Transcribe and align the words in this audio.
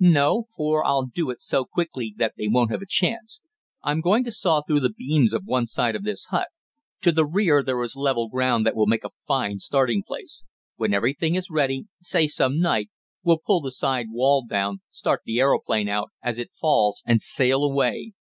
"No, 0.00 0.48
for 0.56 0.84
I'll 0.84 1.06
do 1.06 1.30
it 1.30 1.40
so 1.40 1.64
quickly 1.64 2.12
that 2.16 2.32
they 2.36 2.48
won't 2.48 2.72
have 2.72 2.82
a 2.82 2.84
chance. 2.84 3.40
I'm 3.80 4.00
going 4.00 4.24
to 4.24 4.32
saw 4.32 4.60
through 4.60 4.80
the 4.80 4.90
beams 4.90 5.32
of 5.32 5.44
one 5.44 5.68
side 5.68 5.94
of 5.94 6.02
this 6.02 6.24
hut. 6.30 6.48
To 7.02 7.12
the 7.12 7.24
rear 7.24 7.62
there 7.62 7.80
is 7.80 7.94
level 7.94 8.28
ground 8.28 8.66
that 8.66 8.74
will 8.74 8.88
make 8.88 9.04
a 9.04 9.10
fine 9.28 9.60
starting 9.60 10.02
place. 10.02 10.44
When 10.74 10.92
everything 10.92 11.36
is 11.36 11.48
ready, 11.48 11.84
say 12.02 12.26
some 12.26 12.58
night, 12.58 12.90
we'll 13.22 13.38
pull 13.38 13.60
the 13.60 13.70
side 13.70 14.06
wall 14.10 14.44
down, 14.44 14.80
start 14.90 15.20
the 15.24 15.38
aeroplane 15.38 15.88
out 15.88 16.10
as 16.24 16.38
it 16.40 16.50
falls, 16.60 17.04
and 17.06 17.22
sail 17.22 17.62
away. 17.62 18.14